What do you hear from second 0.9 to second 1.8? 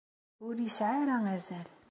ara azal.